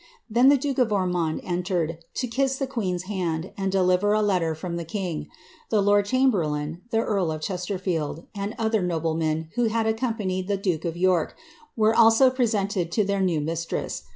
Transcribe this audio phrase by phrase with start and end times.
[0.27, 4.55] Then the duke of Ormood entered, to kiss the queen's hand, and deliver a letter
[4.55, 5.27] from the king.
[5.69, 10.85] The lord chamberlain, the earl of Chesterfield, and other noblemen who bad accompanied the duke
[10.85, 11.35] of York,
[11.75, 14.01] were also presented to their new mis tress.